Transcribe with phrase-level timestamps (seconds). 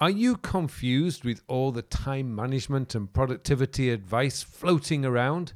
[0.00, 5.52] Are you confused with all the time management and productivity advice floating around?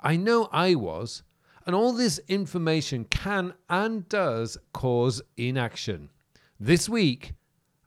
[0.00, 1.22] I know I was,
[1.64, 6.10] and all this information can and does cause inaction.
[6.58, 7.34] This week,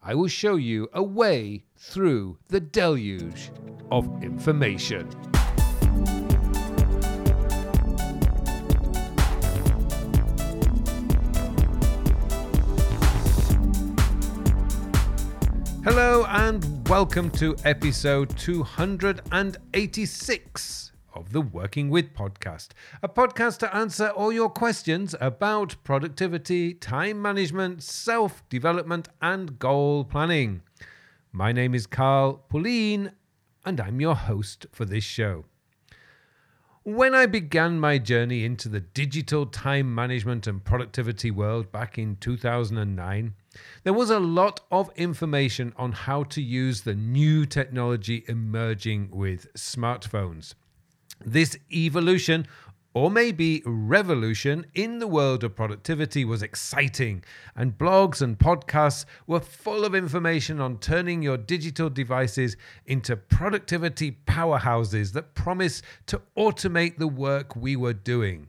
[0.02, 3.52] I will show you a way through the deluge
[3.92, 5.10] of information.
[15.84, 22.70] Hello and welcome to episode 286 of the Working With podcast,
[23.02, 30.06] a podcast to answer all your questions about productivity, time management, self development, and goal
[30.06, 30.62] planning.
[31.34, 33.12] My name is Carl Pullein,
[33.66, 35.44] and I'm your host for this show.
[36.84, 42.16] When I began my journey into the digital time management and productivity world back in
[42.16, 43.34] 2009,
[43.84, 49.54] there was a lot of information on how to use the new technology emerging with
[49.54, 50.54] smartphones.
[51.26, 52.48] This evolution
[52.94, 57.24] or maybe revolution in the world of productivity was exciting,
[57.56, 62.56] and blogs and podcasts were full of information on turning your digital devices
[62.86, 68.48] into productivity powerhouses that promise to automate the work we were doing.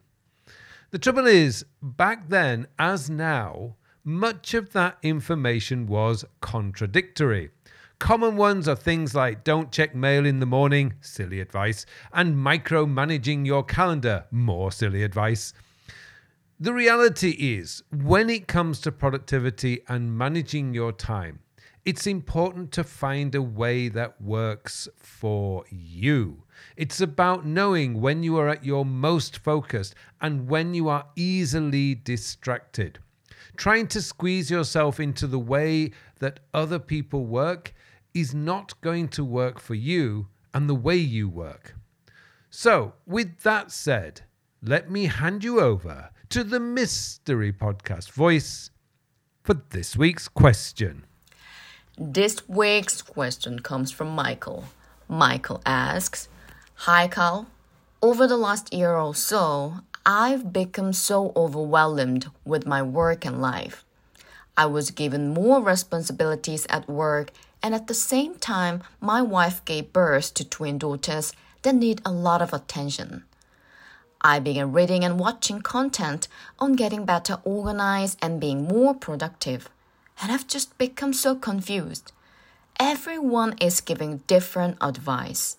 [0.90, 7.50] The trouble is, back then, as now, much of that information was contradictory.
[7.98, 13.46] Common ones are things like don't check mail in the morning, silly advice, and micromanaging
[13.46, 15.54] your calendar, more silly advice.
[16.60, 21.40] The reality is, when it comes to productivity and managing your time,
[21.84, 26.44] it's important to find a way that works for you.
[26.76, 31.94] It's about knowing when you are at your most focused and when you are easily
[31.94, 32.98] distracted.
[33.56, 37.72] Trying to squeeze yourself into the way that other people work
[38.12, 41.74] is not going to work for you and the way you work.
[42.50, 44.22] So, with that said,
[44.62, 48.70] let me hand you over to the Mystery Podcast voice
[49.42, 51.04] for this week's question.
[51.98, 54.64] This week's question comes from Michael.
[55.08, 56.28] Michael asks
[56.86, 57.46] Hi, Carl.
[58.02, 63.84] Over the last year or so, I've become so overwhelmed with my work and life.
[64.56, 67.30] I was given more responsibilities at work
[67.62, 71.32] and at the same time, my wife gave birth to twin daughters
[71.62, 73.24] that need a lot of attention.
[74.20, 76.28] I began reading and watching content
[76.58, 79.70] on getting better organized and being more productive,
[80.20, 82.12] and I've just become so confused.
[82.78, 85.56] Everyone is giving different advice.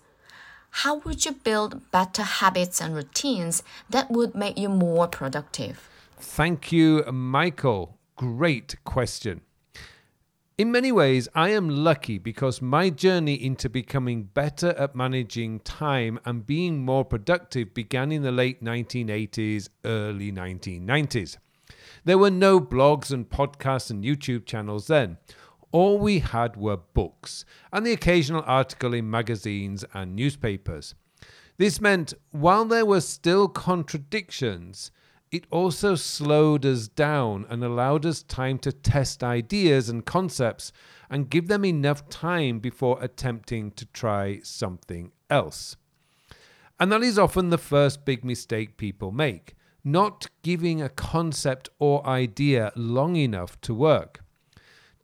[0.79, 5.89] How would you build better habits and routines that would make you more productive?
[6.19, 7.97] Thank you, Michael.
[8.17, 9.39] Great question.
[10.57, 16.19] In many ways, I am lucky because my journey into becoming better at managing time
[16.25, 21.37] and being more productive began in the late 1980s, early 1990s.
[22.03, 25.19] There were no blogs and podcasts and YouTube channels then.
[25.75, 27.43] All we had were books
[27.73, 30.95] and the occasional article in magazines and newspapers.
[31.57, 34.89] This meant while there were still contradictions,
[35.33, 40.71] it also slowed us down and allowed us time to test ideas and concepts
[41.09, 45.75] and give them enough time before attempting to try something else.
[46.79, 52.07] And that is often the first big mistake people make not giving a concept or
[52.07, 54.24] idea long enough to work.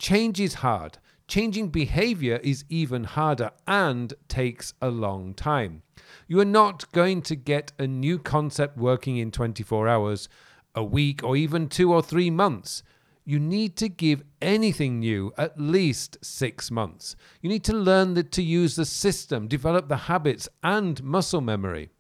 [0.02, 0.98] Change is hard.
[1.28, 5.84] Changing behavior is even harder and takes a long time.
[6.28, 10.28] You are not going to get a new concept working in 24 hours,
[10.74, 12.82] a week, or even two or three months.
[13.26, 17.16] You need to give anything new at least six months.
[17.40, 21.92] You need to learn to use the system, develop the habits and muscle memory.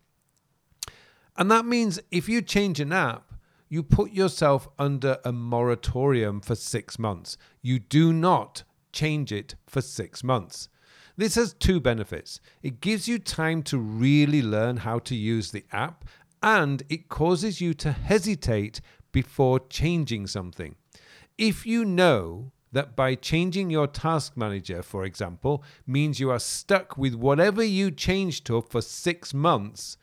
[1.38, 3.31] And that means if you change an app,
[3.72, 7.38] you put yourself under a moratorium for six months.
[7.62, 10.68] You do not change it for six months.
[11.16, 12.42] This has two benefits.
[12.62, 16.04] It gives you time to really learn how to use the app,
[16.44, 18.82] and it causes you to hesitate
[19.14, 20.76] before changing something.
[21.38, 26.98] If you know that by changing your task manager, for example, means you are stuck
[26.98, 29.96] with whatever you changed to for six months,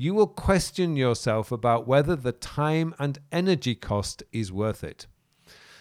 [0.00, 5.08] you will question yourself about whether the time and energy cost is worth it.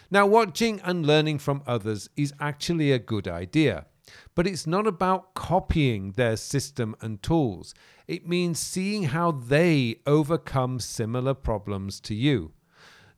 [0.09, 3.85] Now, watching and learning from others is actually a good idea.
[4.33, 7.75] But it's not about copying their system and tools.
[8.07, 12.53] It means seeing how they overcome similar problems to you.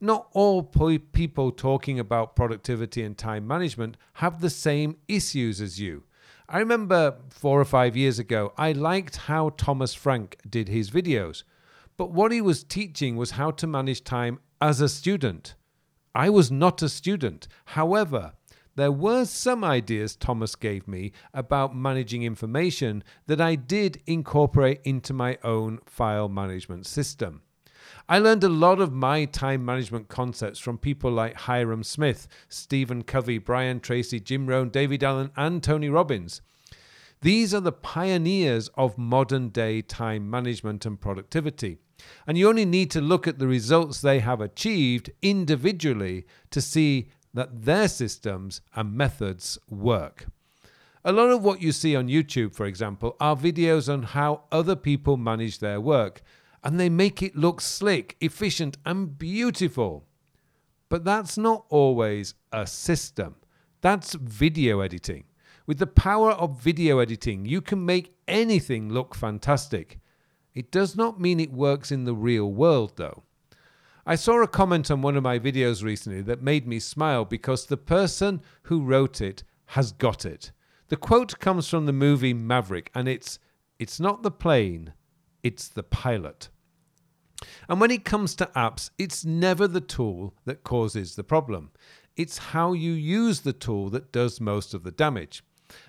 [0.02, 6.04] Not all people talking about productivity and time management have the same issues as you.
[6.52, 11.44] I remember four or five years ago, I liked how Thomas Frank did his videos,
[11.96, 15.54] but what he was teaching was how to manage time as a student.
[16.16, 17.48] I was not a student.
[17.66, 18.34] However,
[18.76, 25.14] there were some ideas Thomas gave me about managing information that I did incorporate into
[25.14, 27.44] my own file management system.
[28.08, 33.04] I learned a lot of my time management concepts from people like Hyrum Smith, Stephen
[33.04, 36.42] Covey, Brian Tracy, Jim Rohn, David Allen, and Tony Robbins.
[37.22, 41.78] These are the pioneers of modern day time management and productivity.
[42.26, 47.10] And you only need to look at the results they have achieved individually to see
[47.34, 50.28] that their systems and methods work.
[51.04, 54.76] A lot of what you see on YouTube, for example, are videos on how other
[54.76, 56.22] people manage their work,
[56.64, 60.06] and they make it look slick, efficient, and beautiful.
[60.90, 63.36] But that's not always a system.
[63.82, 65.26] That's video editing.
[65.66, 70.00] With the power of video editing, you can make anything look fantastic.
[70.56, 73.24] It does not mean it works in the real world, though.
[74.06, 77.66] I saw a comment on one of my videos recently that made me smile because
[77.68, 80.52] the person who wrote it has got it.
[80.88, 83.38] The quote comes from the movie Maverick, and it's
[83.78, 84.94] It's not the plane,
[85.44, 86.50] it's the pilot.
[87.68, 91.72] And when it comes to apps, it's never the tool that causes the problem.
[92.16, 95.44] It's how you use the tool that does most of the damage.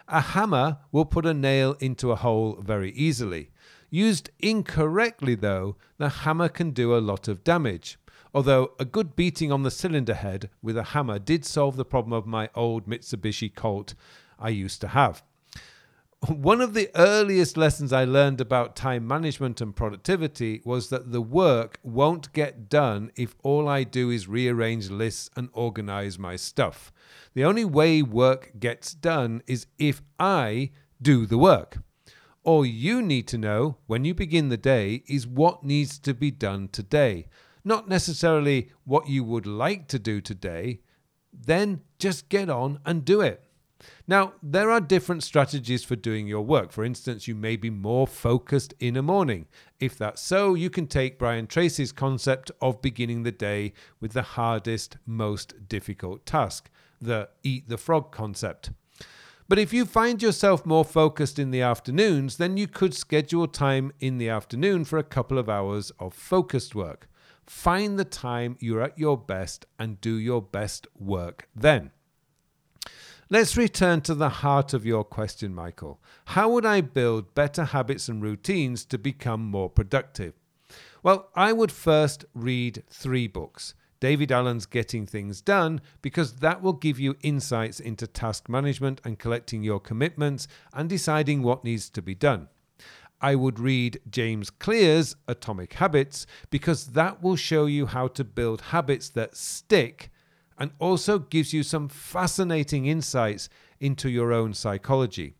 [0.06, 3.50] A hammer will put a nail into a hole very easily.
[3.90, 7.98] Used incorrectly, though, the hammer can do a lot of damage.
[8.32, 12.12] Although a good beating on the cylinder head with a hammer did solve the problem
[12.12, 13.94] of my old Mitsubishi Colt
[14.38, 15.24] I used to have.
[16.28, 21.22] One of the earliest lessons I learned about time management and productivity was that the
[21.22, 26.92] work won't get done if all I do is rearrange lists and organize my stuff.
[27.32, 31.78] The only way work gets done is if I do the work.
[32.44, 36.30] All you need to know when you begin the day is what needs to be
[36.30, 37.28] done today,
[37.64, 40.80] not necessarily what you would like to do today.
[41.32, 43.49] Then just get on and do it.
[44.06, 46.72] Now, there are different strategies for doing your work.
[46.72, 49.46] For instance, you may be more focused in a morning.
[49.78, 54.22] If that's so, you can take Brian Tracy's concept of beginning the day with the
[54.22, 58.70] hardest, most difficult task, the eat the frog concept.
[59.48, 63.92] But if you find yourself more focused in the afternoons, then you could schedule time
[63.98, 67.08] in the afternoon for a couple of hours of focused work.
[67.46, 71.90] Find the time you're at your best and do your best work then.
[73.32, 76.00] Let's return to the heart of your question, Michael.
[76.24, 80.34] How would I build better habits and routines to become more productive?
[81.04, 83.74] Well, I would first read three books.
[84.00, 89.16] David Allen's Getting Things Done, because that will give you insights into task management and
[89.16, 92.48] collecting your commitments and deciding what needs to be done.
[93.20, 98.60] I would read James Clear's Atomic Habits, because that will show you how to build
[98.60, 100.10] habits that stick
[100.60, 103.48] and also gives you some fascinating insights
[103.80, 105.34] into your own psychology.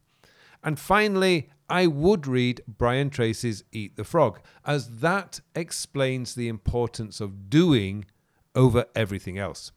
[0.64, 7.20] And finally, I would read Brian Tracy's Eat the Frog, as that explains the importance
[7.20, 8.06] of doing
[8.54, 9.70] over everything else.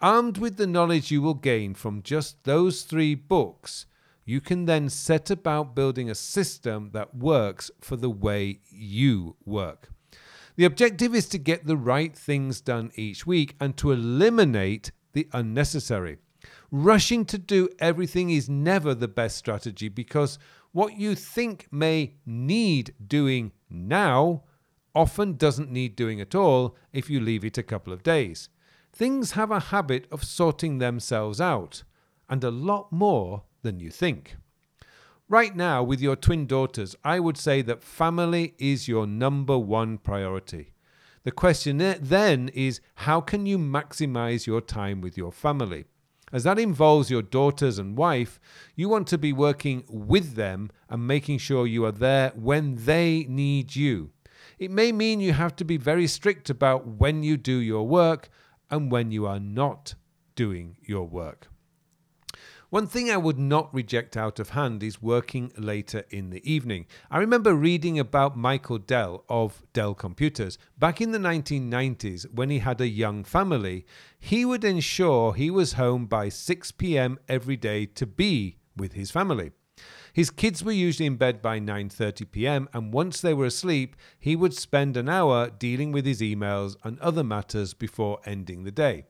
[0.00, 3.86] Armed with the knowledge you will gain from just those three books,
[4.24, 9.90] you can then set about building a system that works for the way you work.
[10.56, 15.28] The objective is to get the right things done each week and to eliminate the
[15.32, 16.18] unnecessary.
[16.70, 20.38] Rushing to do everything is never the best strategy because
[20.72, 24.44] what you think may need doing now
[24.94, 28.48] often doesn't need doing at all if you leave it a couple of days.
[28.92, 31.82] Things have a habit of sorting themselves out,
[32.28, 34.36] and a lot more than you think.
[35.32, 39.96] Right now, with your twin daughters, I would say that family is your number one
[39.96, 40.74] priority.
[41.22, 45.86] The question then is how can you maximize your time with your family?
[46.34, 48.38] As that involves your daughters and wife,
[48.76, 53.24] you want to be working with them and making sure you are there when they
[53.26, 54.10] need you.
[54.58, 58.28] It may mean you have to be very strict about when you do your work
[58.70, 59.94] and when you are not
[60.34, 61.48] doing your work.
[62.72, 66.86] One thing I would not reject out of hand is working later in the evening.
[67.10, 70.56] I remember reading about Michael Dell of Dell Computers.
[70.78, 73.84] Back in the 1990s, when he had a young family,
[74.18, 77.18] he would ensure he was home by 6 p.m.
[77.28, 79.52] every day to be with his family.
[80.14, 82.70] His kids were usually in bed by 9:30 p.m.
[82.72, 86.98] and once they were asleep, he would spend an hour dealing with his emails and
[87.00, 89.04] other matters before ending the day.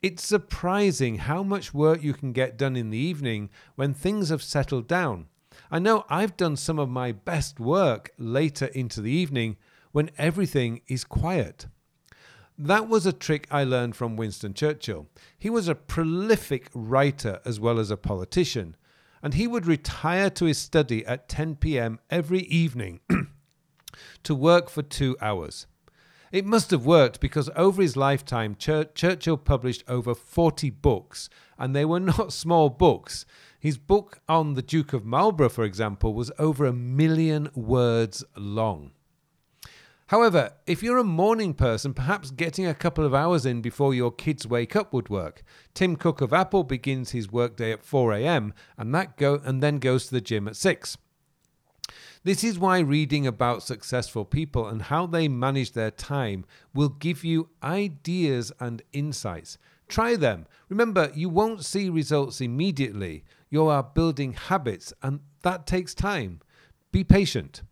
[0.00, 4.44] It's surprising how much work you can get done in the evening when things have
[4.44, 5.26] settled down.
[5.72, 9.56] I know I've done some of my best work later into the evening
[9.90, 11.66] when everything is quiet.
[12.56, 15.08] That was a trick I learned from Winston Churchill.
[15.36, 18.76] He was a prolific writer as well as a politician,
[19.20, 23.00] and he would retire to his study at 10 pm every evening
[24.22, 25.66] to work for two hours.
[26.30, 31.74] It must have worked because over his lifetime, Chur- Churchill published over 40 books, and
[31.74, 33.24] they were not small books.
[33.58, 38.92] His book on the Duke of Marlborough, for example, was over a million words long.
[40.08, 44.10] However, if you're a morning person, perhaps getting a couple of hours in before your
[44.10, 45.42] kids wake up would work.
[45.74, 48.54] Tim Cook of Apple begins his workday at 4 a.m.
[48.78, 50.96] and that go and then goes to the gym at 6.
[52.24, 56.44] This is why reading about successful people and how they manage their time
[56.74, 59.58] will give you ideas and insights.
[59.88, 60.46] Try them.
[60.68, 63.24] Remember, you won't see results immediately.
[63.50, 66.40] You are building habits, and that takes time.
[66.92, 67.62] Be patient.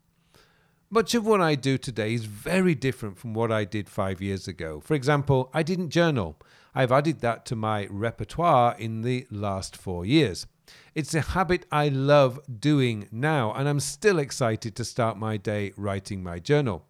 [0.89, 4.47] Much of what I do today is very different from what I did five years
[4.47, 4.79] ago.
[4.79, 6.39] For example, I didn't journal.
[6.73, 10.47] I've added that to my repertoire in the last four years.
[10.95, 15.73] It's a habit I love doing now, and I'm still excited to start my day
[15.77, 16.85] writing my journal.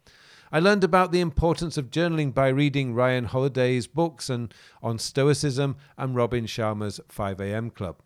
[0.52, 5.76] I learned about the importance of journaling by reading Ryan Holiday's books and on Stoicism
[5.98, 7.98] and Robin Sharma's 5am Club.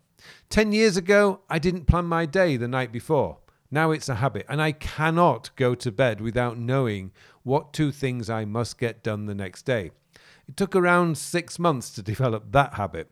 [0.50, 3.38] Ten years ago, I didn't plan my day the night before.
[3.70, 7.12] Now it's a habit, and I cannot go to bed without knowing
[7.42, 9.92] what two things I must get done the next day.
[10.48, 13.10] It took around six months to develop that habit.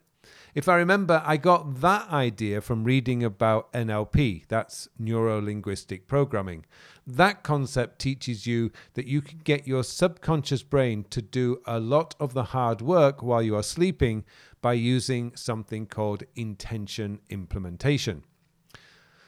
[0.54, 6.66] If I remember, I got that idea from reading about NLP, that's neuro linguistic programming.
[7.06, 12.14] That concept teaches you that you can get your subconscious brain to do a lot
[12.18, 14.24] of the hard work while you are sleeping
[14.60, 18.24] by using something called intention implementation.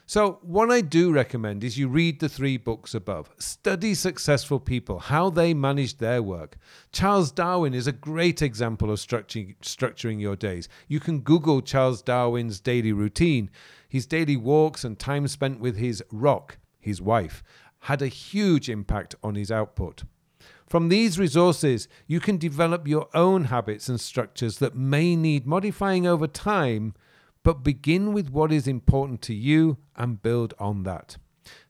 [0.05, 3.29] So, what I do recommend is you read the three books above.
[3.37, 6.57] Study successful people, how they managed their work.
[6.91, 10.67] Charles Darwin is a great example of structuring, structuring your days.
[10.89, 13.49] You can Google Charles Darwin's daily routine.
[13.87, 17.41] His daily walks and time spent with his rock, his wife,
[17.79, 20.03] had a huge impact on his output.
[20.67, 26.05] From these resources, you can develop your own habits and structures that may need modifying
[26.05, 26.93] over time
[27.43, 31.17] but begin with what is important to you and build on that.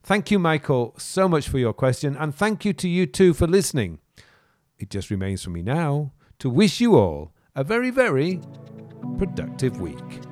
[0.02, 3.46] Thank you, Michael, so much for your question, and thank you to you too for
[3.46, 3.98] listening.
[4.78, 8.40] It just remains for me now to wish you all a very, very
[9.18, 10.23] productive week.